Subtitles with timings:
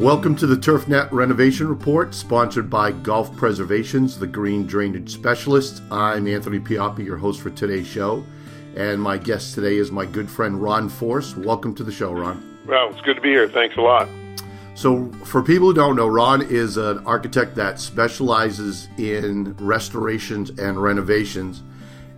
[0.00, 5.82] Welcome to the TurfNet Renovation Report, sponsored by Golf Preservations, the green drainage specialist.
[5.90, 8.24] I'm Anthony Pioppi, your host for today's show,
[8.74, 11.36] and my guest today is my good friend Ron Forse.
[11.36, 12.62] Welcome to the show, Ron.
[12.66, 13.46] Well, it's good to be here.
[13.46, 14.08] Thanks a lot.
[14.74, 20.82] So, for people who don't know, Ron is an architect that specializes in restorations and
[20.82, 21.62] renovations.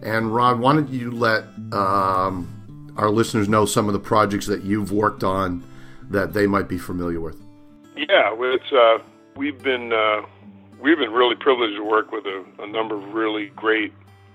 [0.04, 4.62] And Ron, why don't you let um, our listeners know some of the projects that
[4.62, 5.64] you've worked on
[6.10, 7.42] that they might be familiar with?
[7.96, 8.98] Yeah, it's uh,
[9.36, 10.22] we've been uh,
[10.80, 13.92] we've been really privileged to work with a, a, number of really great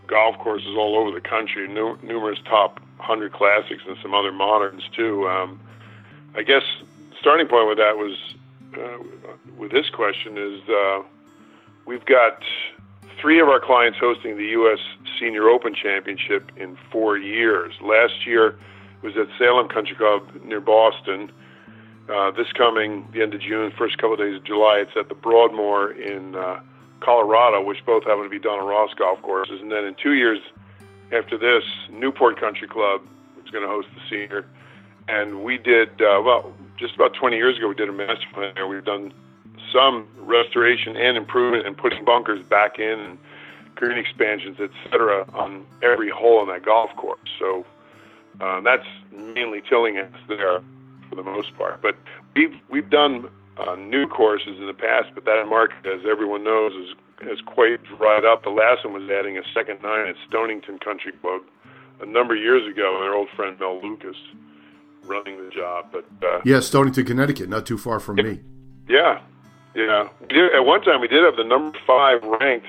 [0.07, 4.83] golf courses all over the country, nu- numerous top hundred classics and some other moderns
[4.95, 5.27] too.
[5.27, 5.59] Um,
[6.35, 6.63] I guess
[7.19, 8.17] starting point with that was
[8.77, 9.03] uh,
[9.57, 11.01] with this question is uh,
[11.85, 12.43] we've got
[13.19, 14.79] three of our clients hosting the U.S.
[15.19, 17.73] Senior Open Championship in four years.
[17.81, 18.57] Last year
[19.01, 21.31] was at Salem Country Club near Boston.
[22.09, 25.09] Uh, this coming the end of June, first couple of days of July, it's at
[25.09, 26.61] the Broadmoor in uh,
[27.01, 29.59] Colorado, which both happen to be Donald Ross golf courses.
[29.61, 30.39] And then in two years
[31.11, 33.01] after this, Newport Country Club
[33.43, 34.45] is going to host the senior.
[35.09, 38.53] And we did, uh, well, just about 20 years ago, we did a master plan
[38.55, 38.67] there.
[38.67, 39.13] We've done
[39.73, 43.17] some restoration and improvement and putting bunkers back in and
[43.75, 47.19] green expansions, et cetera, on every hole on that golf course.
[47.37, 47.65] So
[48.39, 50.61] uh, that's mainly Tillinghast there
[51.17, 51.81] the most part.
[51.81, 51.95] But
[52.35, 56.73] we've we've done uh, new courses in the past, but that market, as everyone knows,
[56.73, 58.43] is has quite dried up.
[58.43, 61.41] The last one was adding a second nine at Stonington Country Club
[61.99, 62.99] a number of years ago.
[63.01, 64.17] Their old friend Mel Lucas
[65.03, 68.39] running the job, but uh, yeah, Stonington, Connecticut, not too far from yeah, me.
[68.87, 69.21] Yeah,
[69.73, 70.09] yeah.
[70.29, 72.67] Did, at one time, we did have the number five ranked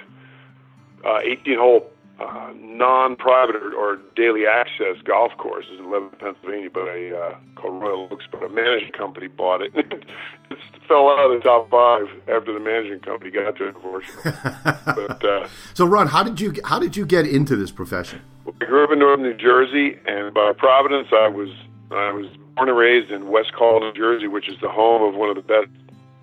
[1.04, 6.88] uh, 18 hole uh, non-private or, or, daily access golf courses in Lebanon, Pennsylvania, but
[6.88, 9.72] a uh, called Royal Oaks, but a management company bought it.
[9.76, 14.32] it fell out of the top five after the management company got to it, unfortunately.
[14.84, 18.20] but, uh, so, Ron, how did you how did you get into this profession?
[18.48, 21.50] I grew up in northern New Jersey, and by Providence, I was
[21.92, 22.26] I was
[22.56, 25.36] born and raised in West Hall, New Jersey, which is the home of one of
[25.36, 25.68] the best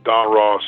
[0.04, 0.64] Don Ross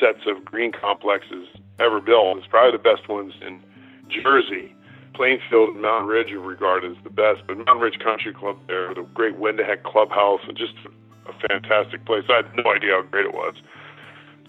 [0.00, 1.46] sets of green complexes
[1.78, 2.38] ever built.
[2.38, 3.60] It's probably the best ones in
[4.08, 4.74] Jersey.
[5.14, 8.92] Plainfield and Mountain Ridge are regarded as the best, but Mountain Ridge Country Club there,
[8.92, 10.74] the great Windaheck Clubhouse, and just
[11.26, 12.24] a fantastic place.
[12.28, 13.54] I had no idea how great it was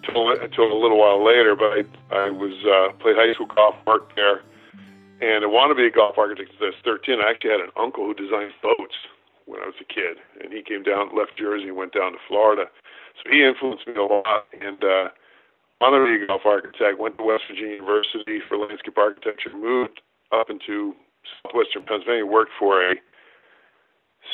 [0.02, 1.54] until, until a little while later.
[1.54, 4.42] But I, I was uh, played high school golf, worked there,
[5.20, 7.20] and I wanted to be a golf architect since I was 13.
[7.22, 8.98] I actually had an uncle who designed boats
[9.46, 12.18] when I was a kid, and he came down, left Jersey, and went down to
[12.26, 12.66] Florida.
[13.22, 15.08] So he influenced me a lot, and uh,
[15.80, 16.98] be a golf architect.
[16.98, 19.50] Went to West Virginia University for landscape architecture.
[19.54, 20.00] Moved
[20.32, 20.94] up into
[21.42, 22.26] southwestern Pennsylvania.
[22.26, 22.94] Worked for a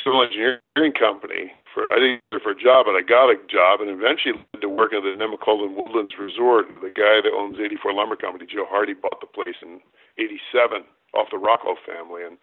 [0.03, 1.51] civil engineering company.
[1.73, 4.69] For I didn't for a job, but I got a job, and eventually led to
[4.69, 6.67] working at the Nemacolin Woodlands Resort.
[6.81, 9.81] The guy that owns 84 Lumber Company, Joe Hardy, bought the place in
[10.17, 10.83] '87
[11.13, 12.37] off the Rockwell family, and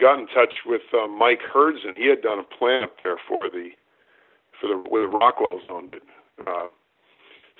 [0.00, 1.96] got in touch with uh, Mike Hurdzan.
[1.96, 3.70] He had done a plan up there for the
[4.60, 6.02] for the where the Rockwells owned it.
[6.46, 6.68] Uh,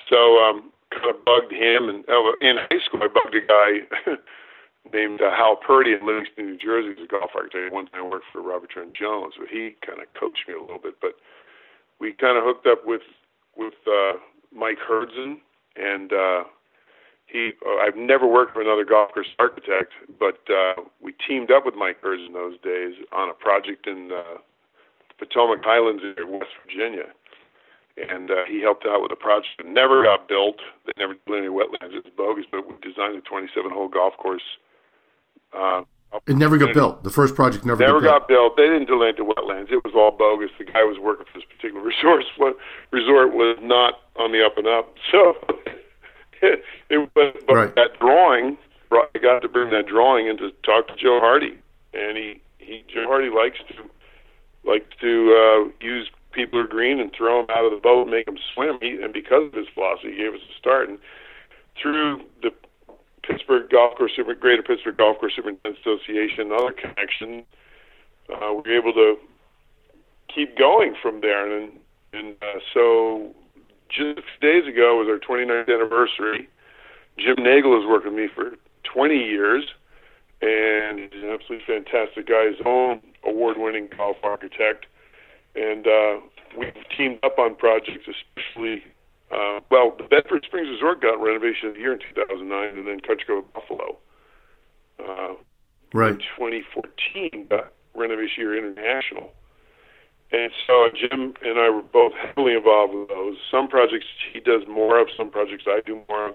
[0.09, 4.15] so um, kind of bugged him, and oh, in high school I bugged a guy
[4.93, 6.95] named uh, Hal Purdy in Livingston, New Jersey.
[6.97, 7.73] He's a golf architect.
[7.73, 10.61] One time I worked for Robert Trent Jones, but he kind of coached me a
[10.61, 11.01] little bit.
[11.01, 11.17] But
[11.99, 13.03] we kind of hooked up with
[13.57, 14.19] with uh,
[14.55, 15.39] Mike Hurdzan,
[15.77, 16.45] and uh,
[17.27, 17.53] he.
[17.67, 21.75] Uh, I've never worked for another golf course architect, but uh, we teamed up with
[21.75, 24.39] Mike Hurdzan those days on a project in uh,
[25.19, 27.11] Potomac Highlands in West Virginia
[27.97, 30.57] and uh, he helped out with a project that never got built.
[30.85, 31.97] They never did any wetlands.
[31.97, 34.43] It's bogus, but we designed a 27-hole golf course.
[35.57, 35.83] Uh,
[36.27, 37.03] it never got built.
[37.03, 38.57] The first project never, never got, built.
[38.57, 39.73] They didn't delay the wetlands.
[39.73, 40.51] It was all bogus.
[40.59, 42.25] The guy was working for this particular resort.
[42.91, 44.95] Resort was not on the up and up.
[45.11, 45.35] So
[46.43, 47.75] it, it but, but right.
[47.75, 48.57] that drawing,
[48.93, 51.59] I got to bring that drawing in to talk to Joe Hardy,
[51.93, 53.91] and he he Joe Hardy likes to
[54.65, 58.11] like to uh, use people are green and throw them out of the boat and
[58.11, 58.79] make them swim.
[58.81, 60.89] He, and because of his philosophy, he gave us a start.
[60.89, 60.99] And
[61.81, 62.51] through the
[63.25, 67.45] Pittsburgh Golf Course, Super, Greater Pittsburgh Golf Course Superintendent Association, and other connections,
[68.29, 69.17] uh, we were able to
[70.33, 71.51] keep going from there.
[71.51, 71.73] And
[72.13, 73.35] and uh, so
[73.89, 76.49] just days ago was our 29th anniversary.
[77.19, 78.53] Jim Nagle has worked with me for
[78.85, 79.65] 20 years,
[80.41, 82.47] and he's an absolutely fantastic guy.
[82.47, 84.87] His own award-winning golf architect
[85.57, 86.21] and uh,
[86.57, 88.85] we've teamed up on projects, especially.
[89.31, 93.01] Uh, well, the Bedford Springs Resort got renovation of the year in 2009, and then
[93.01, 93.99] Country Club Buffalo.
[95.01, 95.35] Uh,
[95.93, 96.13] right.
[96.13, 99.33] In 2014, got renovation year international.
[100.33, 103.37] And so Jim and I were both heavily involved with those.
[103.51, 106.35] Some projects he does more of, some projects I do more of.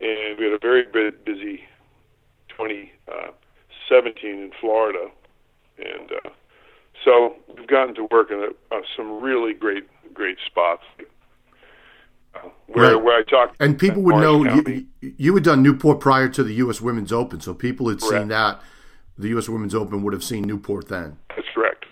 [0.00, 0.84] And we had a very
[1.24, 1.64] busy
[2.48, 5.10] 2017 in Florida.
[5.78, 6.30] And uh,
[7.04, 9.84] so we've gotten to work in a, uh, some really great,
[10.14, 10.82] great spots.
[12.34, 13.02] Uh, where, Right.
[13.04, 14.86] where I talked, And people would know Orange you, County.
[15.18, 16.80] you had done Newport prior to the U.S.
[16.80, 18.60] Women's Open, so people had seen that.
[19.18, 19.48] The U.S.
[19.48, 21.18] Women's Open would have seen Newport then.
[21.36, 21.84] That's correct.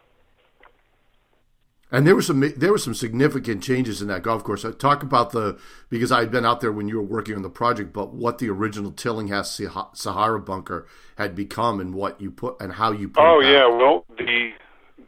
[1.93, 4.65] And there were some there were some significant changes in that golf course.
[4.65, 5.59] I talk about the
[5.89, 8.39] because I had been out there when you were working on the project, but what
[8.39, 9.61] the original Tillinghast
[9.95, 10.87] Sahara bunker
[11.19, 13.21] had become and what you put and how you put.
[13.23, 14.53] Oh yeah, well the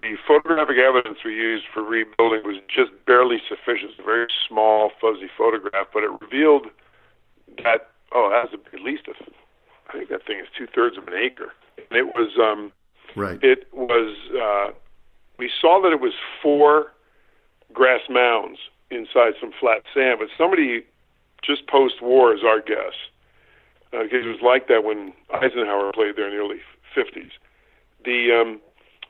[0.02, 3.92] the photographic evidence we used for rebuilding was just barely sufficient.
[3.92, 6.66] It's a very small, fuzzy photograph, but it revealed
[7.62, 9.14] that oh, that was at least a,
[9.88, 11.52] I think that thing is two thirds of an acre.
[11.78, 12.72] And it was um,
[13.16, 13.38] right.
[13.42, 14.74] it was uh,
[15.38, 16.92] we saw that it was four
[17.72, 18.58] grass mounds
[18.90, 20.84] inside some flat sand, but somebody
[21.44, 22.94] just post war is our guess
[23.92, 26.60] uh, because it was like that when Eisenhower played there in the early
[26.96, 27.30] 50s.
[28.04, 28.60] The um,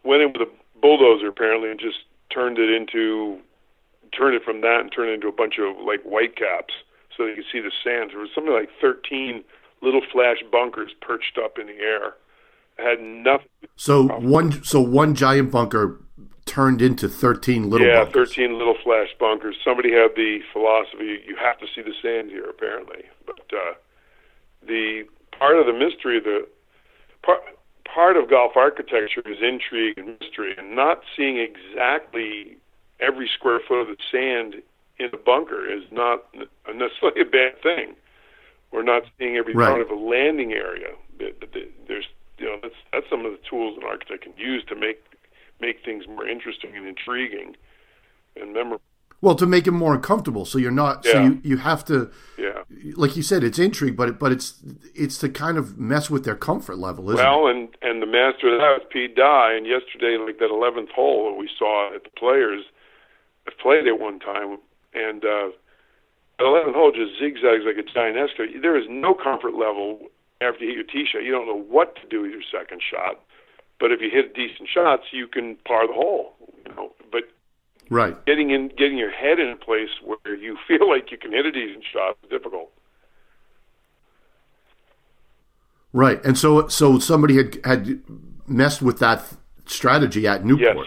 [0.05, 1.99] went in with a bulldozer apparently and just
[2.31, 3.39] turned it into
[4.17, 6.75] turned it from that and turned it into a bunch of like white caps
[7.17, 8.13] so you could see the sands.
[8.13, 9.43] There was something like 13
[9.81, 12.15] little flash bunkers perched up in the air.
[12.79, 13.49] It had nothing.
[13.77, 16.01] So one so one giant bunker
[16.47, 18.31] turned into thirteen little yeah, bunkers.
[18.31, 19.57] 13 little flash bunkers.
[19.65, 23.05] Somebody had the philosophy you have to see the sand here, apparently.
[23.27, 23.75] But uh,
[24.67, 25.05] the
[25.39, 26.47] part of the mystery, the
[27.23, 27.41] part,
[27.93, 32.57] part of golf architecture is intrigue and mystery, and not seeing exactly
[33.01, 34.63] every square foot of the sand
[34.99, 36.25] in a bunker is not
[36.75, 37.95] necessarily a bad thing.
[38.71, 39.69] We're not seeing every Right.
[39.69, 40.95] part of a landing area.
[41.19, 42.07] Th- th- th- There's,
[42.39, 45.05] you know, that's that's some of the tools an architect can use to make
[45.61, 47.57] make things more interesting and intriguing
[48.41, 48.81] and memorable.
[49.23, 51.05] Well, to make it more uncomfortable, so you're not.
[51.07, 52.65] So you, you have to, Yeah.
[52.97, 54.61] like you said, it's intrigue, but it, but it's
[54.97, 57.29] it's to kind of mess with their comfort level, isn't it?
[57.29, 60.91] Well, and and the master of that was Pete Dye, and yesterday, like that eleventh
[60.91, 62.65] hole that we saw at the Players,
[63.47, 64.59] I played it one time,
[64.93, 65.55] and uh,
[66.41, 68.61] the eleventh hole just zigzags like a giant escalator.
[68.61, 70.01] There is no comfort level
[70.41, 71.23] after you hit your tee shot.
[71.23, 73.23] You don't know what to do with your second shot,
[73.79, 76.35] but if you hit decent shots, you can par the hole.
[76.67, 77.31] You know, but
[77.93, 78.25] Right.
[78.25, 81.45] getting in, getting your head in a place where you feel like you can hit
[81.45, 82.71] a decent shot is difficult.
[85.93, 86.25] Right.
[86.25, 88.03] And so so somebody had had
[88.47, 89.23] messed with that
[89.67, 90.87] strategy at Newport.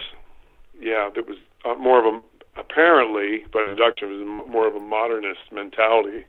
[0.80, 5.52] Yeah, there was uh, more of a apparently by induction was more of a modernist
[5.52, 6.24] mentality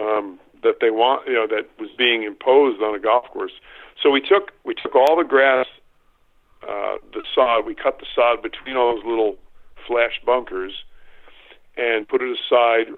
[0.00, 3.52] um, that they want, you know, that was being imposed on a golf course.
[4.02, 5.66] So we took we took all the grass,
[6.64, 9.36] uh, the sod, we cut the sod between all those little
[9.86, 10.72] flash bunkers,
[11.76, 12.94] and put it aside.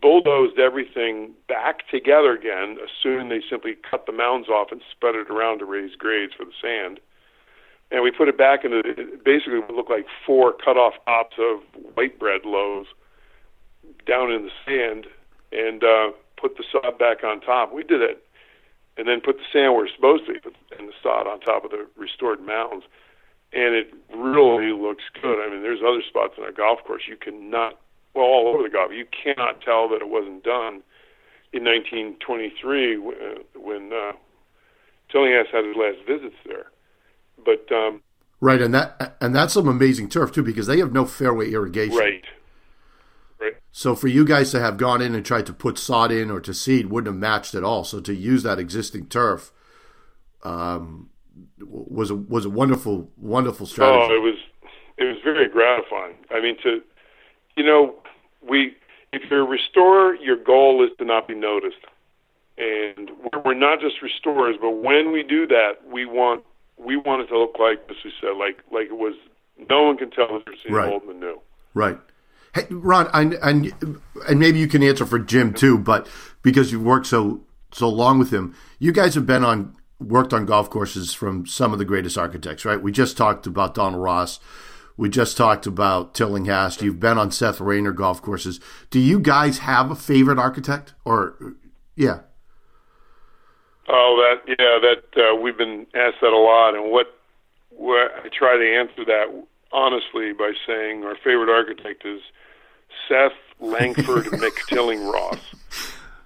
[0.00, 5.30] Bulldozed everything back together again, assuming they simply cut the mounds off and spread it
[5.30, 6.98] around to raise grades for the sand
[7.92, 8.82] and we put it back into
[9.22, 11.60] basically what looked like four cut off tops of
[11.94, 12.88] white bread loaves
[14.06, 15.06] down in the sand
[15.52, 16.10] and uh,
[16.40, 17.72] put the sod back on top.
[17.72, 18.24] We did it,
[18.96, 20.40] and then put the sand where it's supposed to be,
[20.78, 22.84] and the sod on top of the restored mountains,
[23.52, 25.44] and it really looks good.
[25.44, 27.78] I mean, there's other spots on our golf course you cannot,
[28.14, 30.82] well, all over the golf, you cannot tell that it wasn't done
[31.52, 33.00] in 1923 uh,
[33.54, 34.12] when uh,
[35.10, 36.66] Tillinghast had his last visits there.
[37.44, 38.02] But um,
[38.42, 38.60] Right.
[38.60, 41.96] And that and that's some amazing turf too, because they have no fairway irrigation.
[41.96, 42.24] right,
[43.40, 46.28] right, So for you guys to have gone in and tried to put sod in
[46.28, 47.84] or to seed wouldn't have matched at all.
[47.84, 49.52] So to use that existing turf
[50.42, 51.10] um,
[51.60, 54.08] was a was a wonderful wonderful strategy.
[54.10, 54.38] Oh, it was
[54.98, 56.16] it was very gratifying.
[56.30, 56.82] I mean, to
[57.56, 57.94] you know,
[58.48, 58.74] we
[59.12, 61.76] if you're a restorer, your goal is to not be noticed,
[62.58, 63.10] and
[63.44, 66.44] we're, not just restorers, but when we do that, we want
[66.78, 69.14] we want it to look like, as we said, like like it was.
[69.70, 70.92] No one can tell difference between Right.
[70.92, 71.40] old and new.
[71.74, 71.98] Right.
[72.54, 76.08] Hey, Ron, and, and and maybe you can answer for Jim too, but
[76.42, 79.76] because you've worked so so long with him, you guys have been on
[80.08, 82.80] worked on golf courses from some of the greatest architects, right?
[82.80, 84.40] We just talked about Donald Ross.
[84.96, 86.82] We just talked about Tillinghast.
[86.82, 88.60] You've been on Seth Raynor golf courses.
[88.90, 91.54] Do you guys have a favorite architect, or
[91.96, 92.20] yeah?
[93.88, 97.18] Oh, that yeah, that uh, we've been asked that a lot, and what,
[97.70, 102.20] what I try to answer that honestly by saying our favorite architect is
[103.08, 105.40] Seth Langford McTilling Ross,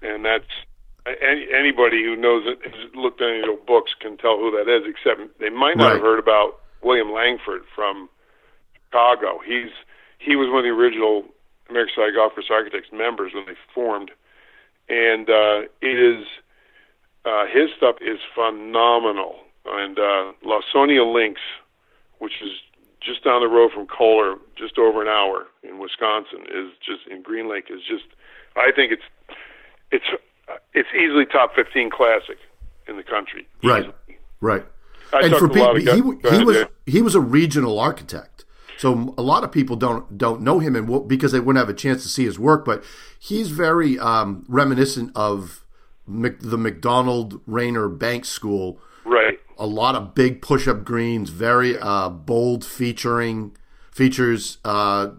[0.03, 0.45] and that's
[1.07, 4.51] any, anybody who knows it, has looked at any of the books can tell who
[4.51, 4.83] that is.
[4.87, 8.09] Except they might not have heard about William Langford from
[8.87, 9.39] Chicago.
[9.45, 9.71] He's
[10.19, 11.25] he was one of the original
[11.71, 14.11] American Society Golf Course Architects members when they formed,
[14.89, 16.27] and uh, it is
[17.25, 19.37] uh, his stuff is phenomenal.
[19.67, 21.43] And uh, Lawsonia Links,
[22.19, 22.53] which is
[23.03, 27.23] just down the road from Kohler, just over an hour in Wisconsin, is just in
[27.23, 28.07] Green Lake is just.
[28.57, 29.03] I think it's
[29.91, 30.07] it's
[30.75, 32.39] it's easily top fifteen classic
[32.89, 33.49] in the country.
[33.63, 34.19] Right, easily.
[34.41, 34.65] right.
[35.13, 38.45] I and for to a lot people, he, he was he was a regional architect.
[38.77, 41.79] So a lot of people don't don't know him, and because they wouldn't have a
[41.79, 42.65] chance to see his work.
[42.65, 42.85] But
[43.19, 45.65] he's very um, reminiscent of
[46.07, 48.79] Mc, the McDonald Raynor Bank School.
[49.05, 49.41] right.
[49.59, 53.57] A lot of big push-up greens, very uh, bold featuring
[53.91, 54.59] features.
[54.63, 55.13] Uh,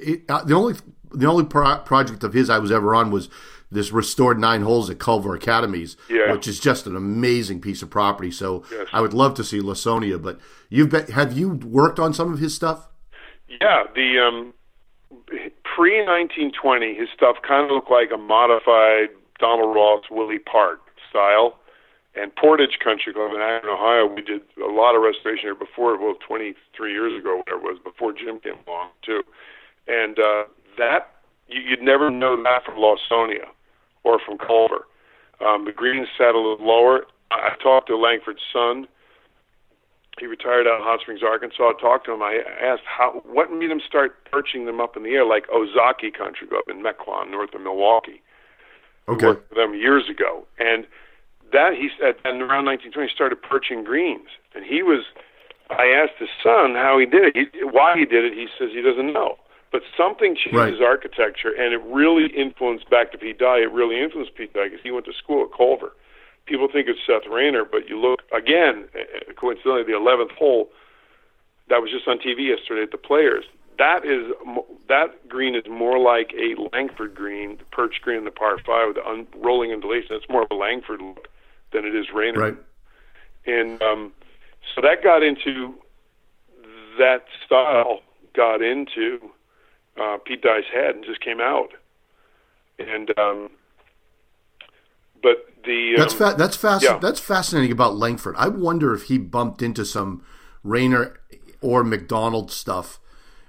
[0.00, 0.74] it, uh, the only
[1.12, 3.28] the only pro- project of his I was ever on was
[3.70, 6.32] this restored nine holes at Culver Academies, Yeah.
[6.32, 8.30] which is just an amazing piece of property.
[8.30, 8.88] So Yes.
[8.92, 10.38] I would love to see Lawsonia, but
[10.70, 12.88] you've been have you worked on some of his stuff?
[13.60, 14.54] Yeah, the um,
[15.64, 19.08] pre 1920, his stuff kind of looked like a modified
[19.38, 21.58] Donald Ross Willie Park style.
[22.14, 25.96] And Portage Country Club in Akron, Ohio, we did a lot of restoration here before,
[25.98, 29.22] well, 23 years ago, whatever it was, before Jim came along, too.
[29.86, 30.44] And uh,
[30.78, 31.14] that,
[31.46, 33.46] you, you'd never know that from Lawsonia
[34.08, 34.86] or from Culver.
[35.44, 37.06] Um, the greens sat a little lower.
[37.30, 38.88] I, I talked to Langford's son,
[40.20, 41.62] he retired out in Hot Springs, Arkansas.
[41.62, 42.22] I talked to him.
[42.22, 46.12] I asked how what made him start perching them up in the air like Ozaukee
[46.12, 48.22] Country Club in Mequon, north of Milwaukee.
[49.08, 50.86] Okay, Worked for them years ago, and
[51.52, 55.04] that he said, and around 1920 he started perching greens, and he was.
[55.70, 58.32] I asked his son how he did it, he, why he did it.
[58.32, 59.36] He says he doesn't know,
[59.70, 60.72] but something changed Right.
[60.72, 63.58] his architecture, and it really influenced back to Pete Dye.
[63.58, 65.92] It really influenced Pete Dye because he went to school at Culver
[66.46, 68.88] people think it's Seth Raynor, but you look again,
[69.36, 70.70] coincidentally, the 11th hole
[71.68, 73.44] that was just on TV yesterday at the Players.
[73.78, 74.32] That is
[74.88, 78.88] that green is more like a Langford green, the perch green in the par five
[78.88, 80.16] with the un- rolling undulation.
[80.16, 81.28] It's more of a Langford look
[81.72, 82.40] than it is Raynor.
[82.40, 82.56] right.
[83.46, 84.12] And um,
[84.74, 85.74] so that got into
[86.98, 88.00] that style
[88.34, 89.20] got into
[90.00, 91.70] uh, Pete Dye's head and just came out.
[92.78, 93.50] And um,
[95.22, 96.98] but the That's um, fa- that's fasc- yeah.
[96.98, 98.34] that's fascinating about Langford.
[98.38, 100.24] I wonder if he bumped into some
[100.62, 101.18] Raynor
[101.60, 103.00] or McDonald stuff.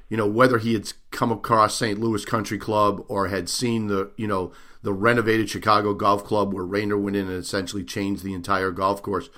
[0.09, 1.99] You know, whether he had come across St.
[1.99, 4.51] Louis Country Club or had seen the you know
[4.81, 9.03] the renovated Chicago Golf Club where Raynor went in and essentially changed the entire golf
[9.03, 9.29] course.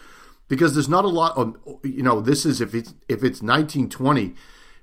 [0.47, 4.35] Because there's not a lot of you know this is if it's if it's 1920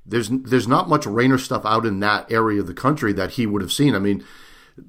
[0.09, 3.47] there's there's not much Raynor stuff out in that area of the country that he
[3.47, 3.95] would have seen.
[3.95, 4.25] I mean,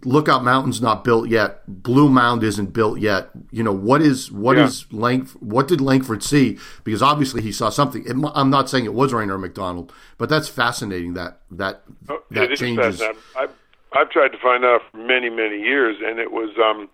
[0.05, 1.61] Lookout Mountain's not built yet.
[1.67, 3.29] Blue Mound isn't built yet.
[3.51, 4.65] You know what is what Yeah.
[4.65, 6.57] is What did Langford see?
[6.83, 8.03] Because obviously he saw something.
[8.05, 11.13] It, I'm not saying it was Raynor or McDonald, but that's fascinating.
[11.15, 13.01] That that Oh, that changes.
[13.01, 13.51] I've,
[13.93, 16.89] I've tried to find out for many, many years, and it was um,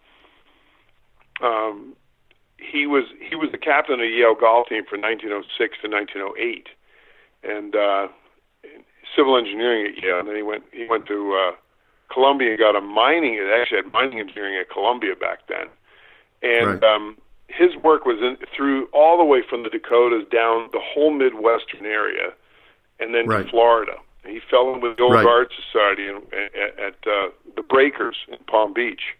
[1.41, 1.95] um,
[2.57, 6.67] he was he was the captain of the Yale golf team from 1906 to 1908,
[7.47, 8.07] and uh,
[9.15, 10.19] civil engineering at Yale.
[10.19, 11.55] And then he went he went to uh,
[12.11, 13.35] Columbia and got a mining.
[13.35, 15.67] It actually had mining engineering at Columbia back then,
[16.41, 16.83] and Right.
[16.83, 21.11] um, his work was in, through all the way from the Dakotas down the whole
[21.11, 22.33] Midwestern area,
[22.99, 23.43] and then Right.
[23.45, 23.97] to Florida.
[24.25, 25.23] He fell in with the Old Right.
[25.23, 29.15] Guard Society in, at, at uh, the Breakers in Palm Beach,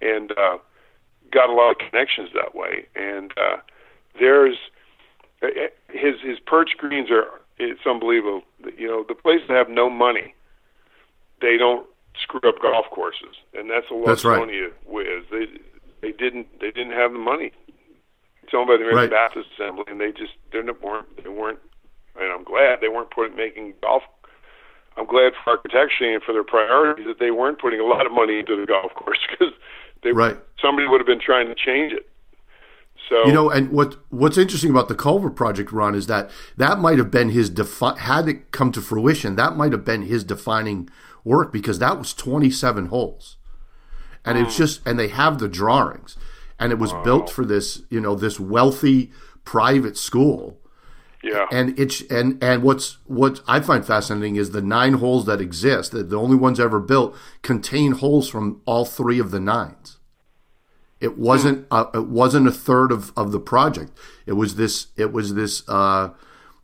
[0.00, 0.58] and uh,
[1.32, 2.86] got a lot of connections that way.
[2.94, 3.56] And uh,
[4.18, 4.56] there's
[5.42, 5.48] uh,
[5.88, 8.42] his his perch greens are it's unbelievable.
[8.76, 10.34] You know, the places that have no money,
[11.40, 11.86] they don't
[12.22, 14.40] screw up golf courses, and that's a That's right.
[14.86, 15.46] With they
[16.00, 17.52] they didn't they didn't have the money.
[18.42, 19.10] It's owned by the American Right.
[19.10, 21.58] Baptist Assembly, and they just they weren't they weren't.
[22.18, 24.02] And I'm glad they weren't putting making golf.
[24.96, 28.12] I'm glad for architecture and for their priorities that they weren't putting a lot of
[28.12, 29.54] money into the golf course because
[30.02, 30.36] they Right.
[30.60, 32.09] somebody would have been trying to change it.
[33.08, 36.78] So You know, and what what's interesting about the Culver project, Ron, is that that
[36.78, 40.22] might have been his defi- had it come to fruition, that might have been his
[40.22, 40.88] defining
[41.24, 43.36] work because that was 27 holes,
[44.24, 44.62] and it's hmm.
[44.62, 46.16] just and they have the drawings,
[46.58, 49.10] and it was built for this you know this wealthy
[49.44, 50.58] private school,
[51.22, 55.40] yeah, and it's and and what's what I find fascinating is the nine holes that
[55.40, 59.98] exist, that the only ones ever built, contain holes from all three of the nines.
[61.00, 63.92] It wasn't uh, it wasn't a third of, of the project.
[64.26, 66.10] It was this it was this uh,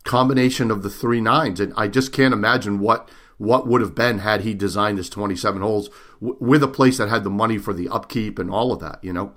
[0.03, 4.19] combination of the three nines, and I just can't imagine what what would have been
[4.19, 5.89] had he designed this twenty seven holes
[6.21, 9.03] w- with a place that had the money for the upkeep and all of that.
[9.03, 9.33] You know.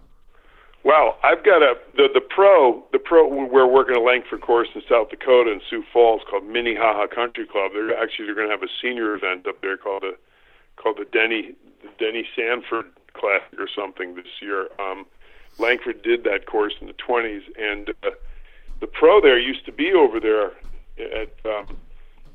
[0.84, 4.82] Well, I've got a the the pro the pro we're working a Langford course in
[4.88, 7.72] South Dakota in Sioux Falls called Minnehaha Country Club.
[7.72, 10.16] They're actually they're going to have a senior event up there called the
[10.76, 14.68] called the Denny the Denny Sanford Classic or something this year.
[14.78, 15.06] Um,
[15.58, 18.10] Langford did that course in the 20s, and uh,
[18.80, 20.52] the pro there used to be over there
[20.98, 21.76] at um,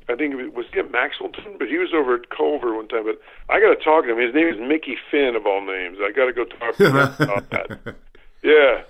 [0.08, 3.04] I think it was he at Maxwellton, but he was over at Culver one time.
[3.04, 4.18] But I got to talk to him.
[4.18, 5.98] His name is Mickey Finn of all names.
[6.00, 7.96] I got to go talk to him about that.
[8.42, 8.82] Yeah,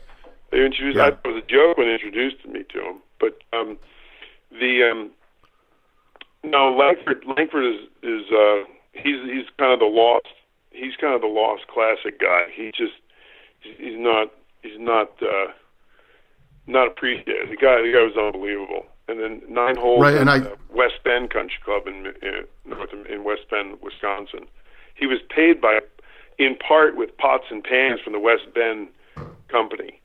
[0.50, 0.98] they introduced.
[0.98, 1.16] Yeah.
[1.24, 3.78] I was a joke when they introduced me to him, but um,
[4.50, 5.10] the um,
[6.44, 7.24] no Langford.
[7.24, 10.26] Langford is is uh, he's he's kind of the lost.
[10.76, 12.46] He's kind of the lost classic guy.
[12.54, 12.94] He just
[13.60, 15.52] he's not he's not uh,
[16.66, 17.50] not appreciated.
[17.50, 18.86] The guy the guy was unbelievable.
[19.08, 22.90] And then nine holes right, and I, uh, West Bend Country Club in, in North
[23.08, 24.46] in West Bend, Wisconsin.
[24.94, 25.78] He was paid by
[26.38, 28.88] in part with pots and pans from the West Bend
[29.48, 30.00] company.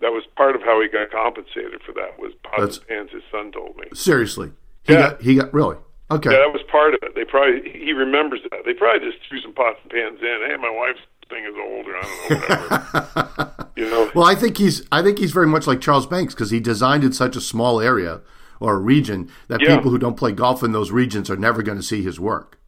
[0.00, 2.18] That was part of how he got compensated for that.
[2.18, 3.10] Was pots and pans?
[3.10, 3.86] His son told me.
[3.92, 4.52] Seriously,
[4.84, 5.10] he yeah.
[5.10, 5.76] got he got really
[6.14, 6.30] okay.
[6.30, 7.14] Yeah, that was part of it.
[7.14, 8.64] They probably he remembers that.
[8.64, 10.38] They probably just threw some pots and pans in.
[10.46, 11.96] Hey, my wife's thing is older.
[11.96, 13.70] I don't know whatever.
[13.76, 14.10] you know.
[14.14, 17.04] Well, I think he's I think he's very much like Charles Banks because he designed
[17.04, 18.20] in such a small area
[18.60, 19.76] or a region that yeah.
[19.76, 22.58] people who don't play golf in those regions are never going to see his work.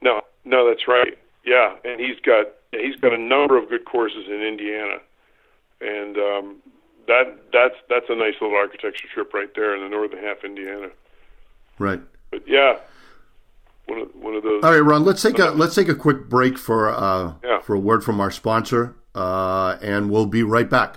[0.00, 1.18] No, no, that's right.
[1.44, 4.98] Yeah, and he's got he's got a number of good courses in Indiana,
[5.80, 6.56] and um,
[7.06, 10.44] that that's that's a nice little architecture trip right there in the northern half of
[10.44, 10.88] Indiana.
[11.78, 12.00] Right.
[12.34, 12.78] But yeah,
[13.86, 14.64] one of one of those.
[14.64, 15.04] All right, Ron.
[15.04, 17.60] Let's take a let's take a quick break for uh, yeah.
[17.60, 20.96] for a word from our sponsor, uh, and we'll be right back.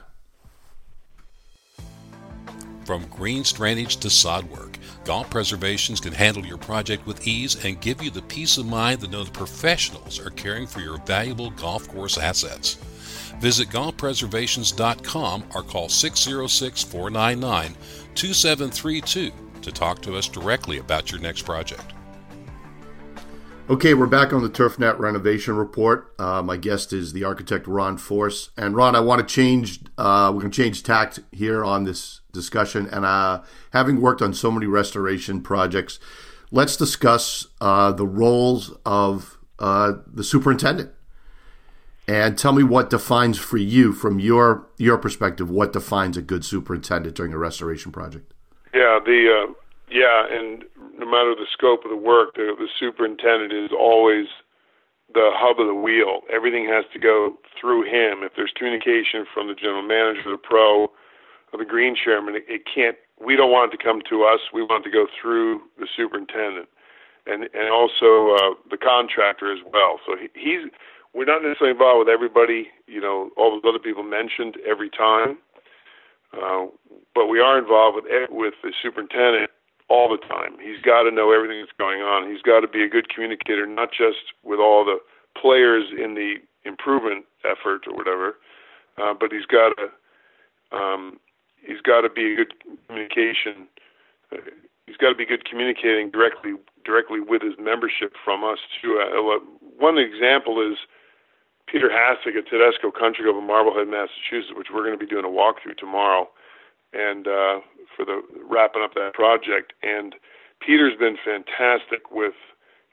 [2.85, 7.79] From green drainage to sod work, Golf Preservations can handle your project with ease and
[7.81, 11.51] give you the peace of mind to know the professionals are caring for your valuable
[11.51, 12.79] golf course assets.
[13.39, 17.75] Visit golfpreservations.com or call 606 499
[18.15, 19.31] 2732
[19.67, 21.93] to talk to us directly about your next project.
[23.69, 26.13] Okay, we're back on the TurfNet renovation report.
[26.17, 29.81] Uh, my guest is the architect Ron Forse, and Ron, I want to change.
[29.97, 33.41] Uh, we're going to change tact here on this discussion, and uh,
[33.73, 35.99] having worked on so many restoration projects,
[36.49, 40.91] let's discuss uh, the roles of uh, the superintendent,
[42.07, 46.45] and tell me what defines for you, from your your perspective, what defines a good
[46.45, 48.33] superintendent during a restoration project.
[49.03, 49.53] The uh,
[49.89, 50.63] yeah, and
[50.97, 54.27] no matter the scope of the work, the, the superintendent is always
[55.13, 56.21] the hub of the wheel.
[56.31, 58.23] Everything has to go through him.
[58.23, 60.91] If there's communication from the general manager, the pro,
[61.53, 62.97] or the green chairman, it, it can't.
[63.19, 64.41] We don't want it to come to us.
[64.53, 66.67] We want it to go through the superintendent,
[67.25, 69.99] and and also uh, the contractor as well.
[70.05, 70.71] So he, he's.
[71.13, 72.67] We're not necessarily involved with everybody.
[72.85, 75.39] You know, all those other people mentioned every time.
[76.37, 76.67] Uh,
[77.15, 79.49] but we are involved with with the superintendent
[79.89, 80.57] all the time.
[80.61, 82.29] He's got to know everything that's going on.
[82.29, 84.97] He's got to be a good communicator, not just with all the
[85.39, 88.35] players in the improvement effort or whatever,
[88.97, 91.19] uh, but he's got to um,
[91.65, 92.53] he's got to be a good
[92.87, 93.67] communication.
[94.31, 94.37] Uh,
[94.85, 98.99] he's got to be good communicating directly directly with his membership from us too.
[98.99, 99.39] Uh,
[99.77, 100.77] one example is
[101.67, 105.25] Peter Hassick at Tedesco Country Club in Marblehead, Massachusetts, which we're going to be doing
[105.25, 106.29] a walkthrough tomorrow,
[106.93, 107.59] and uh,
[107.95, 109.73] for the wrapping up that project.
[109.83, 110.15] And
[110.65, 112.33] Peter's been fantastic with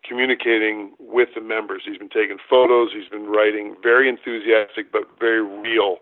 [0.07, 1.83] communicating with the members.
[1.87, 2.91] He's been taking photos.
[2.93, 5.99] He's been writing very enthusiastic but very real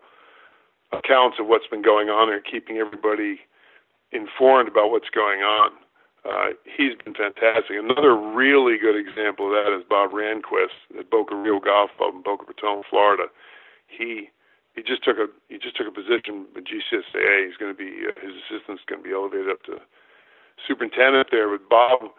[0.93, 3.41] accounts of what's been going on there, keeping everybody
[4.11, 5.71] informed about what's going on.
[6.25, 7.75] Uh, he's been fantastic.
[7.75, 12.23] Another really good example of that is Bob Randquist at Boca Rio Golf Club in
[12.23, 13.25] Boca Raton, Florida.
[13.87, 14.31] He
[14.75, 17.47] he just took a he just took a position with GCSAA.
[17.47, 19.79] He's going to be uh, his assistant's going to be elevated up to
[20.67, 21.51] superintendent there.
[21.51, 22.11] But Bob,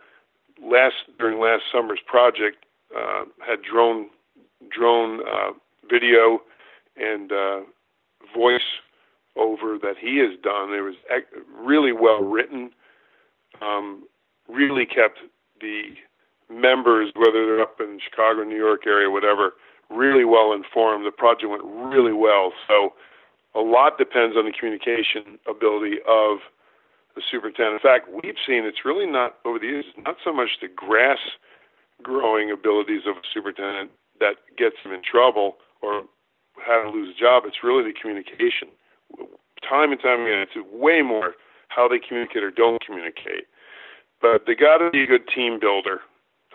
[0.62, 4.10] last during last summer's project, uh, had drone
[4.70, 5.52] drone uh,
[5.89, 6.42] video
[6.98, 7.62] and uh,
[8.36, 8.62] voice
[9.36, 10.74] over that he has done.
[10.74, 10.96] It was
[11.58, 12.72] really well written.
[13.62, 14.04] Um,
[14.50, 15.20] really kept
[15.62, 15.96] the
[16.50, 19.54] members, whether they're up in Chicago, New York area, whatever,
[19.89, 21.06] really well informed.
[21.06, 22.52] The project went really well.
[22.68, 22.94] So
[23.56, 26.39] a lot depends on the communication ability of
[27.16, 27.82] the superintendent.
[27.82, 31.20] In fact, we've seen it's really not over the years, not so much the grass
[32.02, 36.04] growing abilities of a superintendent that gets him in trouble or
[36.66, 37.44] how to lose a job.
[37.46, 38.70] It's really the communication.
[39.68, 41.34] Time and time again, it's way more
[41.69, 43.47] how they communicate or don't communicate.
[44.21, 45.99] But they got to be a good team builder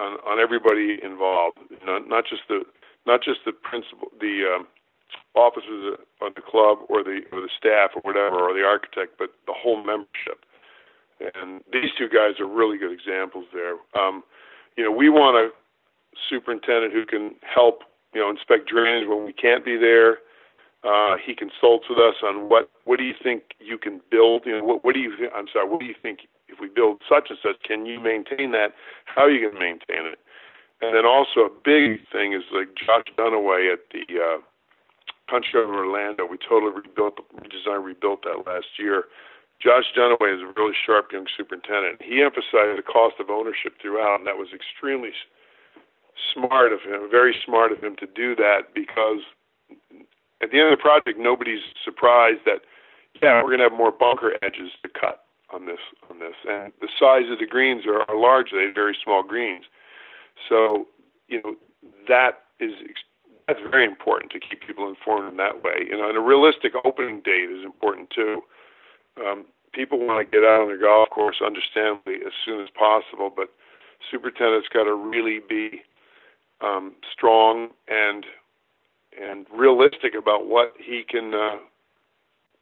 [0.00, 2.62] on, on everybody involved, not, not just the
[3.06, 4.66] not just the principal, the um,
[5.34, 9.30] officers of the club or the or the staff or whatever or the architect, but
[9.46, 10.44] the whole membership.
[11.20, 13.74] And these two guys are really good examples there.
[13.98, 14.22] Um,
[14.76, 15.50] you know, we want a
[16.30, 17.82] superintendent who can help,
[18.14, 20.18] you know, inspect drainage when we can't be there.
[20.84, 24.42] Uh, he consults with us on what what do you think you can build?
[24.46, 25.12] You know, what what do you?
[25.34, 27.60] I'm sorry, what do you think if we build such and such?
[27.66, 28.74] Can you maintain that?
[29.06, 30.18] How are you going to maintain it?
[30.80, 34.38] And then also a big thing is like Josh Dunaway at the uh,
[35.28, 36.24] Country of Orlando.
[36.24, 39.04] We totally rebuilt, redesigned, rebuilt that last year.
[39.60, 42.00] Josh Dunaway is a really sharp young superintendent.
[42.00, 45.10] He emphasized the cost of ownership throughout, and that was extremely
[46.32, 49.26] smart of him, very smart of him to do that because
[50.42, 52.62] at the end of the project, nobody's surprised that
[53.22, 56.72] yeah, we're going to have more bunker edges to cut on this on this, and
[56.80, 58.50] the size of the greens are, are large.
[58.52, 59.64] They're very small greens,
[60.48, 60.86] so
[61.26, 61.56] you know
[62.06, 62.72] that is
[63.46, 65.88] that's very important to keep people informed in that way.
[65.88, 68.42] You know, and a realistic opening date is important too.
[69.18, 73.32] Um, people want to get out on the golf course, understandably, as soon as possible,
[73.34, 73.48] but
[74.10, 75.82] superintendent's got to really be
[76.60, 78.26] um, strong and
[79.20, 81.56] and realistic about what he can uh,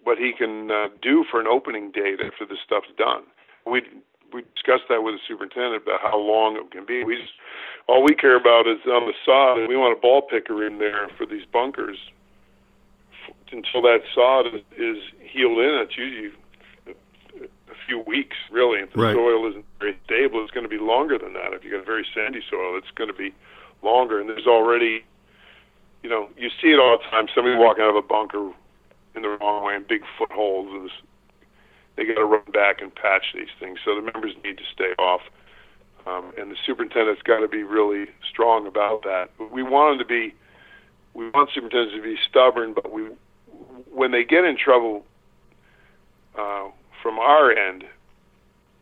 [0.02, 3.22] what he can uh, do for an opening date after this stuff's done.
[3.66, 3.82] We
[4.32, 7.04] we discussed that with the superintendent about how long it can be.
[7.04, 7.34] We just
[7.88, 10.78] all we care about is on the sod, and we want a ball picker in
[10.78, 11.98] there for these bunkers
[13.52, 15.78] until that sod is, is healed in.
[15.82, 16.32] It's usually
[17.46, 18.80] a few weeks, really.
[18.80, 19.14] If the right.
[19.14, 21.52] soil isn't very stable, it's going to be longer than that.
[21.52, 23.34] If you got very sandy soil, it's going to be
[23.82, 24.20] longer.
[24.20, 25.04] And there's already,
[26.06, 27.26] you know, you see it all the time.
[27.34, 28.52] Somebody walking out of a bunker
[29.16, 30.88] in the wrong way and big footholds, and
[31.96, 33.80] they got to run back and patch these things.
[33.84, 35.22] So the members need to stay off.
[36.06, 39.30] Um, and the superintendent's got to be really strong about that.
[39.50, 40.32] We want them to be,
[41.12, 43.08] we want superintendents to be stubborn, but we,
[43.92, 45.04] when they get in trouble,
[46.38, 46.68] uh,
[47.02, 47.82] from our end,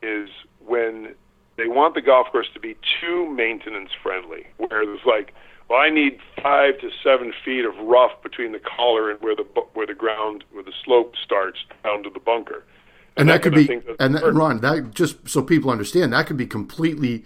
[0.02, 0.28] is
[0.66, 1.14] when
[1.56, 5.32] they want the golf course to be too maintenance friendly, where there's like,
[5.68, 9.44] well, I need five to seven feet of rough between the collar and where the
[9.74, 12.64] where the ground where the slope starts down to the bunker.
[13.16, 16.36] And, and that, could be, and that, Ron, that just so people understand, that could
[16.36, 17.24] be completely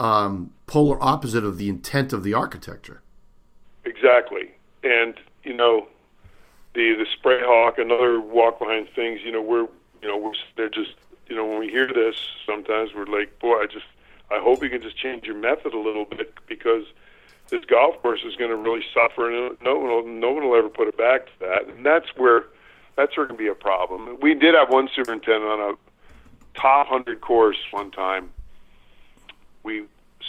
[0.00, 3.00] um, polar opposite of the intent of the architecture.
[3.84, 4.50] Exactly,
[4.82, 5.14] and
[5.44, 5.86] you know,
[6.74, 9.20] the the spray hawk and other walk behind things.
[9.24, 9.68] You know, we're
[10.02, 10.94] you know we're they're just
[11.30, 13.86] you know, when we hear this, sometimes we're like, boy, I just,
[14.30, 16.84] I hope you can just change your method a little bit because
[17.50, 20.56] this golf course is going to really suffer, and no one, will, no one will
[20.56, 21.68] ever put it back to that.
[21.68, 22.44] And that's where,
[22.96, 24.18] that's where it can be a problem.
[24.20, 28.30] We did have one superintendent on a top hundred course one time.
[29.62, 29.84] We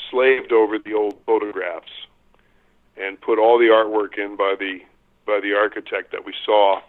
[0.09, 1.91] slaved over the old photographs
[2.97, 4.79] and put all the artwork in by the
[5.25, 6.81] by the architect that we saw,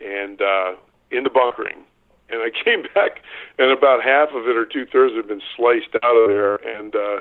[0.00, 0.76] and uh,
[1.10, 1.84] in the bunkering
[2.28, 3.22] and I came back,
[3.58, 6.94] and about half of it or two thirds had been sliced out of there, and
[6.94, 7.20] uh,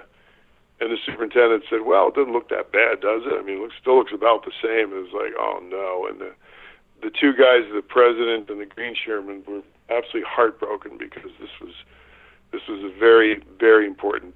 [0.79, 3.33] and the superintendent said, "Well, it doesn't look that bad, does it?
[3.33, 6.19] I mean, it looks, still looks about the same." It was like, "Oh no!" And
[6.19, 6.33] the
[7.01, 11.73] the two guys, the president and the green chairman, were absolutely heartbroken because this was
[12.51, 14.35] this was a very very important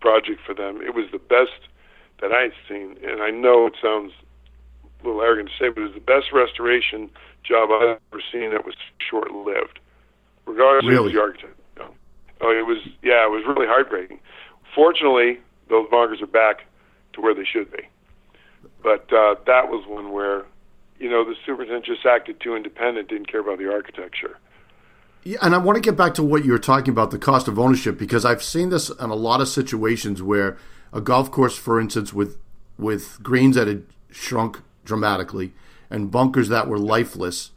[0.00, 0.80] project for them.
[0.82, 1.70] It was the best
[2.20, 4.12] that I'd seen, and I know it sounds
[5.02, 7.10] a little arrogant to say, but it was the best restoration
[7.44, 9.78] job I've ever seen that was short lived
[10.46, 11.08] regardless really?
[11.08, 11.52] of the architect.
[12.40, 14.20] Oh, it was yeah, it was really heartbreaking.
[14.74, 16.66] Fortunately, those bunkers are back
[17.14, 17.82] to where they should be.
[18.82, 20.44] But uh, that was one where,
[20.98, 24.38] you know, the superintendent just acted too independent, didn't care about the architecture.
[25.24, 27.48] Yeah, and I want to get back to what you were talking about the cost
[27.48, 30.56] of ownership because I've seen this in a lot of situations where
[30.92, 32.38] a golf course, for instance, with
[32.78, 35.52] with greens that had shrunk dramatically
[35.90, 37.50] and bunkers that were lifeless,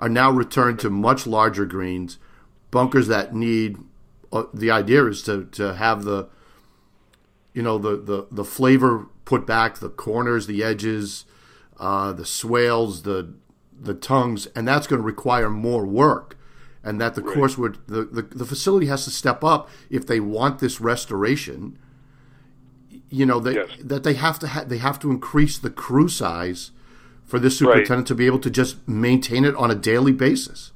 [0.00, 2.18] are now returned to much larger greens
[2.74, 3.78] bunkers that need.
[4.32, 6.26] Uh, the idea is to to have the,
[7.54, 11.24] you know, the the the flavor put back, the corners, the edges,
[11.78, 13.32] uh, the swales, the
[13.80, 16.36] the tongues, and that's going to require more work.
[16.82, 17.34] And that the right.
[17.34, 21.78] course would the, the the facility has to step up if they want this restoration.
[23.08, 23.68] You know that yes.
[23.78, 26.72] that they have to ha- they have to increase the crew size
[27.24, 28.06] for this superintendent right.
[28.06, 30.72] to be able to just maintain it on a daily basis.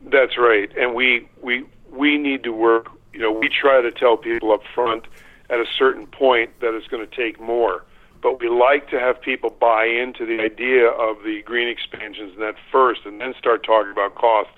[0.00, 2.88] That's right, and we we we need to work.
[3.12, 5.04] You know, we try to tell people up front
[5.50, 7.84] at a certain point that it's going to take more,
[8.22, 12.54] but we like to have people buy into the idea of the green expansions that
[12.72, 14.50] first, and then start talking about cost.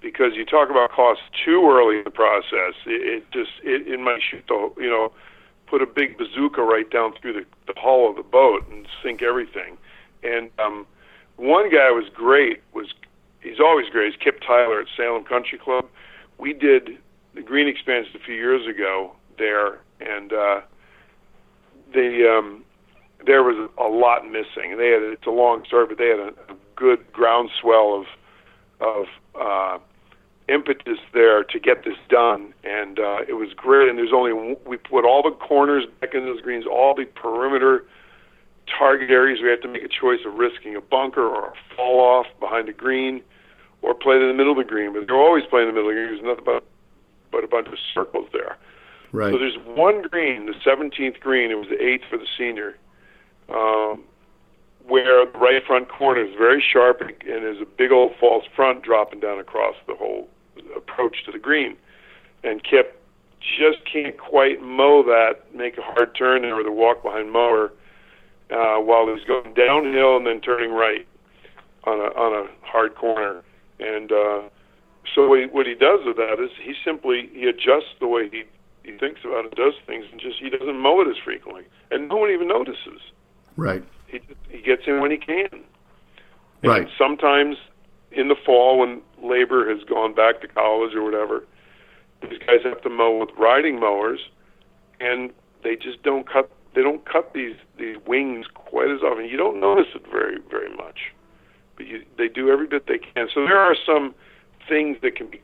[0.00, 3.98] Because you talk about cost too early in the process, it, it just it, it
[3.98, 5.12] might shoot the you know
[5.66, 9.22] put a big bazooka right down through the, the hull of the boat and sink
[9.22, 9.76] everything.
[10.22, 10.86] And um,
[11.36, 12.62] one guy was great.
[12.74, 12.92] Was
[13.40, 14.08] he's always great.
[14.08, 15.86] Is Kip Tyler at Salem Country Club.
[16.38, 16.98] We did
[17.34, 20.60] the green expansion a few years ago there, and uh,
[21.92, 22.64] they um,
[23.24, 24.76] there was a lot missing.
[24.78, 28.06] They had it's a long story, but they had a, a good groundswell of
[28.80, 29.78] of uh,
[30.48, 33.88] impetus there to get this done, and uh, it was great.
[33.88, 37.84] And there's only we put all the corners back into those greens, all the perimeter
[38.78, 39.40] target areas.
[39.42, 42.68] We had to make a choice of risking a bunker or a fall off behind
[42.68, 43.22] the green,
[43.82, 44.92] or play in the middle of the green.
[44.92, 46.14] But they're always playing in the middle of the green.
[46.14, 46.64] There's nothing but
[47.30, 48.56] but a bunch of circles there.
[49.12, 49.32] Right.
[49.32, 51.50] So there's one green, the 17th green.
[51.50, 52.76] It was the eighth for the senior.
[53.48, 54.04] Um,
[54.86, 58.82] where the right front corner is very sharp and, there's a big old false front
[58.82, 60.28] dropping down across the whole
[60.76, 61.76] approach to the green.
[62.42, 63.00] And Kip
[63.40, 67.72] just can't quite mow that, make a hard turn or the walk behind mower
[68.50, 71.06] uh, while he's going downhill and then turning right
[71.84, 73.42] on a on a hard corner.
[73.78, 74.42] And uh,
[75.14, 78.28] so what he, what he does with that is he simply he adjusts the way
[78.30, 78.44] he
[78.88, 82.08] he thinks about it, does things, and just he doesn't mow it as frequently, and
[82.08, 83.00] no one even notices.
[83.56, 83.84] Right.
[84.06, 85.48] He he gets in when he can.
[85.52, 85.64] And
[86.62, 86.88] Right.
[86.96, 87.56] Sometimes
[88.10, 91.44] in the fall when labor has gone back to college or whatever,
[92.22, 94.20] these guys have to mow with riding mowers,
[95.00, 95.30] and
[95.62, 96.50] they just don't cut.
[96.74, 99.26] They don't cut these these wings quite as often.
[99.26, 101.12] You don't notice it very very much,
[101.76, 103.28] but you, they do every bit they can.
[103.32, 104.14] So there are some
[104.68, 105.40] things that can be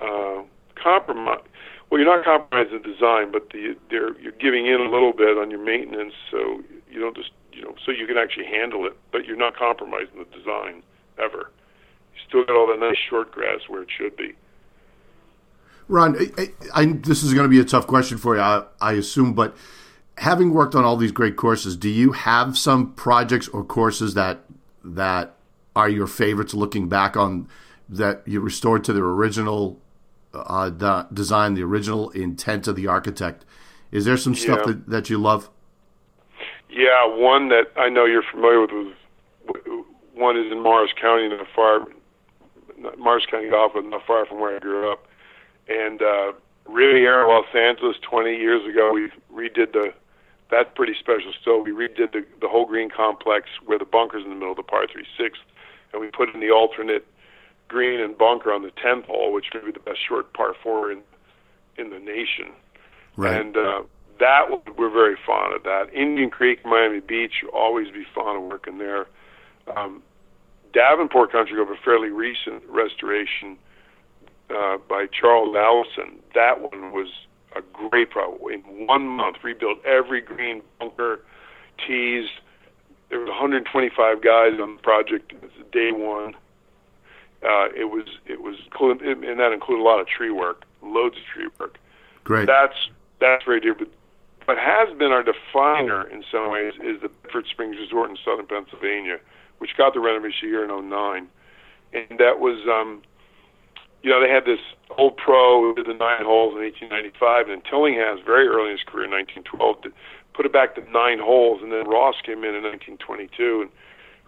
[0.00, 0.42] uh,
[0.82, 1.46] compromised.
[1.92, 5.36] Well, you're not compromising the design, but the, they're, you're giving in a little bit
[5.36, 8.96] on your maintenance, so you don't just you know so you can actually handle it,
[9.10, 10.82] but you're not compromising the design
[11.22, 11.50] ever.
[12.14, 14.32] You still got all the nice short grass where it should be.
[15.86, 18.92] Ron, I, I, this is going to be a tough question for you, I, I
[18.94, 19.54] assume, but
[20.16, 24.46] having worked on all these great courses, do you have some projects or courses that
[24.82, 25.34] that
[25.76, 27.48] are your favorites looking back on
[27.86, 29.78] that you restored to their original
[30.34, 33.44] uh, the design, the original intent of the architect?
[33.90, 34.72] Is there some stuff Yeah.
[34.72, 35.50] that, that you love?
[36.70, 38.94] Yeah, one that I know you're familiar with was
[40.14, 41.86] one is in Morris County, not far
[42.98, 45.06] Morris County Golf, but not far from where I grew up.
[45.68, 46.32] And uh,
[46.66, 49.92] Riviera, Los Angeles, 20 years ago, we redid the.
[50.50, 51.32] That's pretty special.
[51.40, 54.56] Still, we redid the the whole green complex where the bunker's in the middle of
[54.56, 55.40] the par three sixth,
[55.92, 57.06] and we put in the alternate
[57.72, 60.92] green and bunker on the tenth hole, which may be the best short par four
[60.92, 61.00] in
[61.78, 62.52] in the nation.
[63.16, 63.40] Right.
[63.40, 63.82] And uh,
[64.20, 64.42] that
[64.78, 65.92] we're very fond of that.
[65.92, 69.06] Indian Creek, Miami Beach, always be fond of working there.
[69.74, 70.02] Um,
[70.72, 73.58] Davenport Country Club, a fairly recent restoration
[74.50, 76.20] uh, by Charles Alison.
[76.34, 77.08] That one was
[77.56, 78.42] a great project.
[78.50, 81.20] In one month, rebuilt every green bunker,
[81.86, 82.28] tees.
[83.10, 85.32] There was 125 guys on the project.
[85.72, 86.34] Day one.
[87.44, 91.24] Uh, it was it was and that included a lot of tree work, loads of
[91.24, 91.78] tree work
[92.24, 92.46] Great.
[92.46, 93.74] that's that's very dear.
[93.74, 93.88] But
[94.44, 98.46] what has been our definer in some ways is the Bedford Springs Resort in southern
[98.46, 99.18] Pennsylvania,
[99.58, 101.28] which got the renovation year in '09,
[101.92, 103.02] and that was, um,
[104.02, 104.60] you know, they had this
[104.98, 108.86] old pro who did the nine holes in 1895, and Tillinghast very early in his
[108.86, 109.92] career, in 1912, did,
[110.34, 113.70] put it back to nine holes, and then Ross came in in 1922 and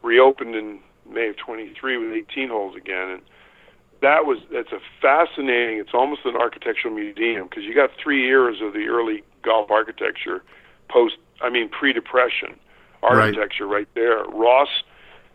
[0.02, 3.22] reopened in May of 23 with 18 holes again, and
[4.02, 8.58] that was it's a fascinating it's almost an architectural museum because you got three years
[8.60, 10.42] of the early golf architecture
[10.90, 12.54] post i mean pre-depression
[13.04, 14.24] architecture right, there.
[14.24, 14.68] Ross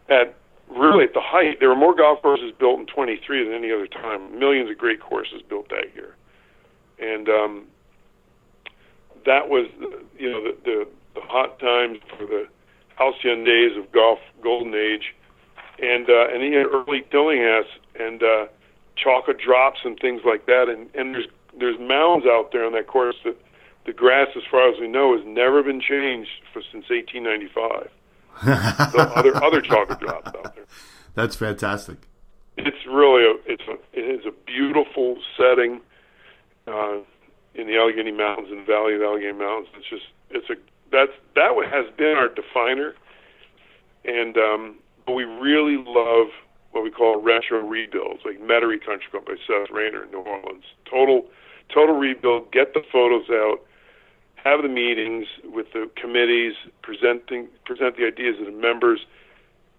[0.09, 0.35] at
[0.69, 3.87] really at the height there were more golf courses built in 23 than any other
[3.87, 4.37] time.
[4.37, 6.15] Millions of great courses built that year.
[6.99, 7.67] And um
[9.25, 9.67] that was
[10.17, 12.47] you know the the, the hot times for the
[12.95, 15.15] halcyon days of golf golden age
[15.81, 18.47] and uh, and he had early Tillinghast and uh,
[18.95, 20.69] chocolate drops and things like that.
[20.69, 23.37] And and there's there's mounds out there on that course that
[23.85, 27.89] the grass, as far as we know, has never been changed for since 1895.
[28.91, 30.65] so other other chocolate drops out there.
[31.15, 31.97] That's fantastic.
[32.57, 35.81] It's really a it's a it is a beautiful setting
[36.67, 36.99] uh,
[37.55, 39.69] in the Allegheny Mountains and the Valley of the Allegheny Mountains.
[39.77, 40.55] It's just it's a
[40.91, 42.95] that's that has been our definer,
[44.05, 44.75] and um,
[45.09, 46.27] but we really love
[46.71, 50.63] what we call retro rebuilds, like Metairie Country Club by Seth Raynor in New Orleans.
[50.85, 51.25] Total
[51.73, 52.51] total rebuild.
[52.51, 53.57] Get the photos out.
[54.35, 58.99] Have the meetings with the committees, presenting present the ideas to the members,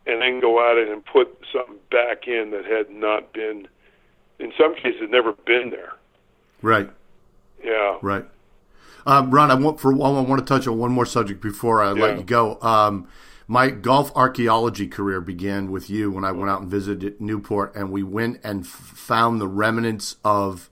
[0.04, 3.68] and then go at it and put something back in that had not been,
[4.40, 5.92] in some cases, never been there.
[6.60, 6.90] Right.
[7.64, 7.98] Yeah.
[8.02, 8.24] Right.
[9.06, 11.82] Um, Ron, I want for one, I want to touch on one more subject before
[11.82, 12.02] I Yeah.
[12.02, 12.58] let you go.
[12.60, 13.06] Um,
[13.50, 17.90] my golf archaeology career began with you when I went out and visited Newport, and
[17.90, 20.70] we went and f- found the remnants of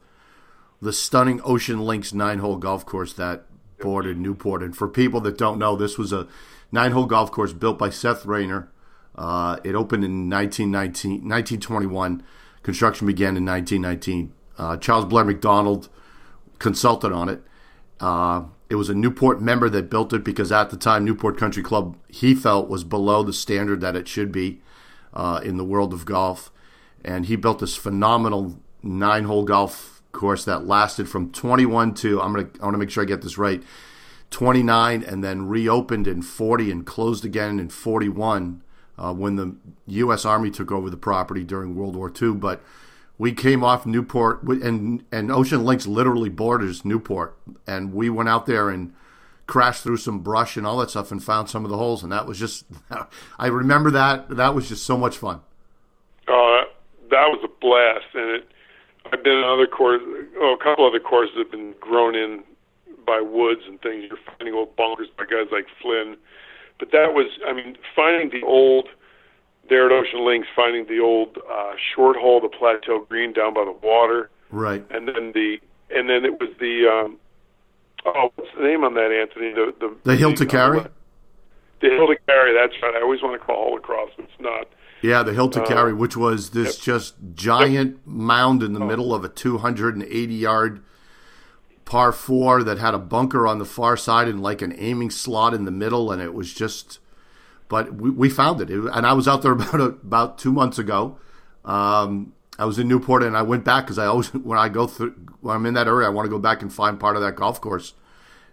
[0.80, 3.46] the stunning Ocean Links nine hole golf course that
[3.80, 4.62] bordered Newport.
[4.62, 6.28] And for people that don't know, this was a
[6.70, 8.70] nine hole golf course built by Seth Raynor.
[9.16, 12.22] Uh, it opened in 1919, 1921.
[12.62, 14.32] Construction began in 1919.
[14.56, 15.88] Uh, Charles Blair McDonald
[16.60, 17.42] consulted on it.
[17.98, 21.62] Uh, it was a Newport member that built it because at the time Newport Country
[21.62, 24.60] Club he felt was below the standard that it should be
[25.14, 26.50] uh, in the world of golf,
[27.04, 32.48] and he built this phenomenal nine-hole golf course that lasted from 21 to I'm gonna
[32.60, 33.62] I want to make sure I get this right,
[34.30, 38.62] 29, and then reopened in 40 and closed again in 41
[38.98, 40.24] uh, when the U.S.
[40.24, 42.62] Army took over the property during World War II, but
[43.18, 48.46] we came off Newport, and and Ocean Links literally borders Newport, and we went out
[48.46, 48.94] there and
[49.46, 52.12] crashed through some brush and all that stuff and found some of the holes, and
[52.12, 52.66] that was just,
[53.38, 55.40] I remember that that was just so much fun.
[56.28, 58.48] Oh, that, that was a blast, and it.
[59.10, 62.44] I've been on other courses, oh, a couple other courses have been grown in
[63.06, 64.04] by woods and things.
[64.06, 66.18] You're finding old bunkers by guys like Flynn,
[66.78, 68.90] but that was, I mean, finding the old
[69.68, 73.64] there at Ocean Links, finding the old uh, short hole, the Plateau Green down by
[73.64, 74.30] the water.
[74.50, 74.84] Right.
[74.90, 75.58] And then the
[75.90, 77.18] and then it was the um,
[78.06, 79.52] oh, what's the name on that, Anthony?
[79.52, 80.80] The the, the hill to carry.
[81.80, 82.54] The hill to carry.
[82.54, 82.94] That's right.
[82.96, 84.10] I always want to call it across.
[84.18, 84.68] It's not.
[85.00, 86.84] Yeah, the hill to uh, carry, which was this yep.
[86.84, 88.06] just giant yep.
[88.06, 88.86] mound in the oh.
[88.86, 90.82] middle of a 280 yard
[91.84, 95.54] par four that had a bunker on the far side and like an aiming slot
[95.54, 96.98] in the middle, and it was just
[97.68, 98.70] but we, we found it.
[98.70, 98.78] it.
[98.92, 101.18] and I was out there about a, about two months ago.
[101.64, 104.86] Um, I was in Newport, and I went back because I always when I go
[104.86, 107.22] through when I'm in that area, I want to go back and find part of
[107.22, 107.94] that golf course,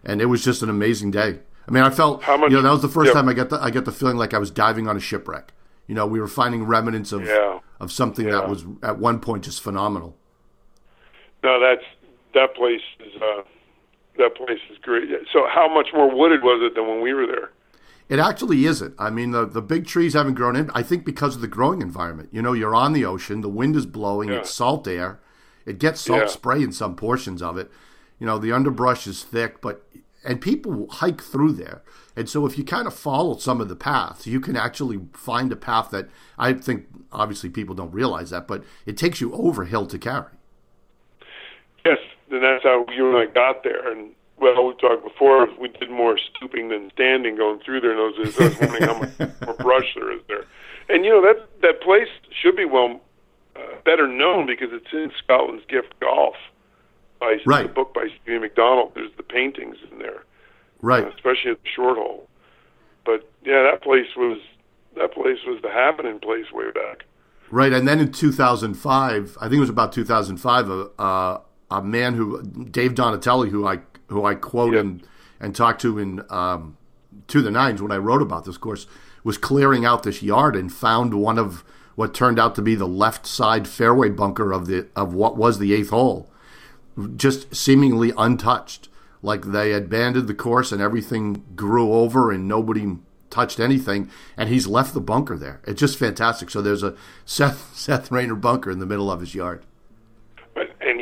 [0.04, 1.40] and it was just an amazing day.
[1.68, 3.50] I mean, I felt How much, you know that was the first time I get
[3.50, 5.54] the I get the feeling like I was diving on a shipwreck.
[5.88, 7.60] You know, we were finding remnants of yeah.
[7.80, 8.34] of something yeah.
[8.34, 10.16] that was at one point just phenomenal.
[11.44, 11.86] No, that's
[12.34, 13.42] that place is uh,
[14.18, 15.10] that place is great.
[15.34, 17.52] So, how much more wooded was it than when we were there?
[18.08, 18.94] It actually isn't.
[19.00, 20.70] I mean, the, the big trees haven't grown in.
[20.76, 22.30] I think because of the growing environment.
[22.32, 24.40] You know, you're on the ocean, the wind is blowing, yeah.
[24.40, 25.20] it's salt air.
[25.66, 26.28] It gets salt yeah.
[26.28, 27.72] spray in some portions of it.
[28.20, 29.88] You know, the underbrush is thick, but
[30.24, 31.82] and people hike through there.
[32.16, 35.52] And so if you kind of follow some of the paths, you can actually find
[35.52, 39.66] a path that I think obviously people don't realize that, but it takes you over
[39.66, 40.32] hill to carry.
[41.86, 41.98] Yes,
[42.32, 43.92] and that's how you and I got there.
[43.92, 45.48] And well, we talked before.
[45.60, 47.92] We did more stooping than standing going through there.
[47.92, 50.46] And I was, wondering how much more brush there is there.
[50.90, 52.10] And you know that that place
[52.42, 53.02] should be well
[53.56, 56.36] uh, better known because it's in Scotland's Gift Golf,
[57.20, 57.68] by right.
[57.68, 58.92] the book by Stephen Macdonald.
[58.94, 60.24] There's the paintings in there,
[60.82, 61.06] right?
[61.06, 62.28] Uh, especially at the short hole.
[63.06, 64.40] But yeah, that place was
[64.96, 67.06] that place was the happening place way back.
[67.52, 72.16] Right, and then in 2005, I think it was about 2005, uh, uh, a man
[72.16, 75.04] who Dave Donatelli, who I who I quote and
[75.40, 76.78] and talked to in um,
[77.28, 78.88] to the nines when I wrote about this course,
[79.24, 81.64] was clearing out this yard and found one of
[81.96, 85.60] what turned out to be the left side fairway bunker of the of what was
[85.60, 86.30] the eighth hole,
[87.16, 88.90] just seemingly untouched.
[89.22, 92.98] Like they had banded the course and everything grew over and nobody
[93.32, 95.62] touched anything, and he's left the bunker there.
[95.66, 96.50] It's just fantastic.
[96.50, 99.66] So there's a Seth Seth Raynor bunker in the middle of his yard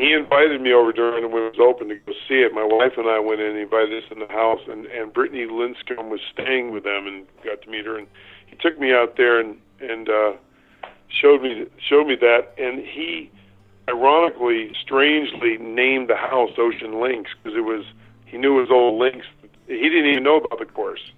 [0.03, 2.53] he invited me over during it was open to go see it.
[2.53, 3.55] My wife and I went in.
[3.55, 7.25] He invited us in the house, and and Brittany Lincicome was staying with them, and
[7.43, 7.97] got to meet her.
[7.97, 8.07] And
[8.47, 10.33] he took me out there and and uh,
[11.07, 12.53] showed me showed me that.
[12.57, 13.31] And he,
[13.87, 17.85] ironically, strangely named the house Ocean Links because it was
[18.25, 19.25] he knew it was old links.
[19.67, 21.11] He didn't even know about the course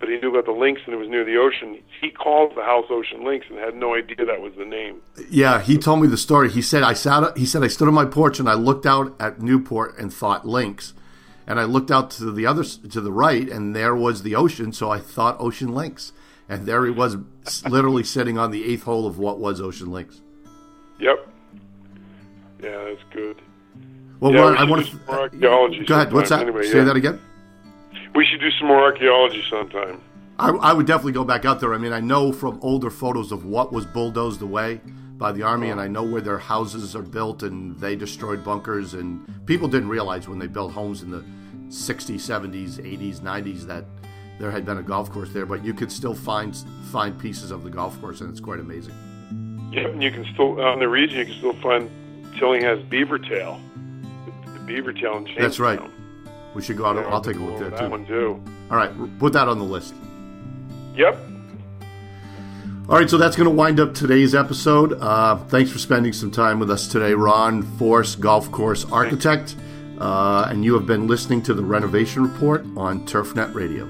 [0.00, 1.78] but he knew about the links and it was near the ocean.
[2.00, 5.00] He called the house Ocean Links and had no idea that was the name.
[5.30, 6.50] Yeah, he told me the story.
[6.50, 7.36] He said I sat.
[7.36, 10.46] He said I stood on my porch and I looked out at Newport and thought
[10.46, 10.94] links,
[11.46, 14.72] and I looked out to the other to the right and there was the ocean.
[14.72, 16.12] So I thought Ocean Links,
[16.48, 17.16] and there he was,
[17.68, 20.20] literally sitting on the eighth hole of what was Ocean Links.
[20.98, 21.28] Yep.
[22.62, 23.42] Yeah, that's good.
[24.20, 24.98] Well, yeah, Ron, I want to.
[25.08, 25.84] Archaeology.
[25.84, 26.12] Go ahead.
[26.12, 26.40] What's that?
[26.40, 26.84] Anyway, Say yeah.
[26.84, 27.20] that again.
[28.14, 30.00] We should do some more archaeology sometime.
[30.38, 31.74] I, I, would definitely go back out there.
[31.74, 34.80] I mean, I know from older photos of what was bulldozed away
[35.16, 38.94] by the army, and I know where their houses are built, and they destroyed bunkers.
[38.94, 41.24] And people didn't realize when they built homes in the
[41.68, 43.84] 60s, 70s, 80s, 90s that
[44.38, 45.46] there had been a golf course there.
[45.46, 46.56] But you could still find
[46.90, 48.94] find pieces of the golf course, and it's quite amazing.
[49.72, 51.90] Yeah, and you can still on the region you can still find
[52.38, 53.60] Tillinghast Beaver Tail,
[54.52, 55.42] the Beaver Tail in Jamestown.
[55.42, 55.80] That's right.
[56.54, 56.96] We should go out.
[56.98, 57.88] I'll take a look there that too.
[57.88, 58.42] one too.
[58.70, 59.94] All right, put that on the list.
[60.94, 61.18] Yep.
[62.88, 64.92] All right, so that's going to wind up today's episode.
[65.00, 69.56] Uh, thanks for spending some time with us today, Ron Forse, golf course architect.
[69.98, 73.88] Uh, and you have been listening to the Renovation Report on TurfNet Radio.